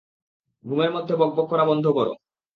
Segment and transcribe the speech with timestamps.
[0.65, 2.07] ঘুমের মধ্যে বকবক করা বন্ধ কর।